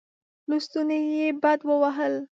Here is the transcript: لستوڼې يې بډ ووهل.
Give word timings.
لستوڼې 0.49 0.99
يې 1.15 1.27
بډ 1.41 1.59
ووهل. 1.67 2.15